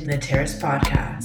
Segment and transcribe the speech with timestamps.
[0.00, 1.21] to the Terrace Podcast.